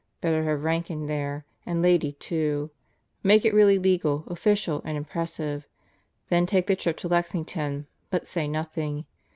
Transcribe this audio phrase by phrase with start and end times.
[0.19, 2.71] Better have Rankin there, and Lady, too.
[3.21, 5.67] Make it really legal, official, and impressive.
[6.29, 9.05] Then take the trip to Lexington, but say nothing.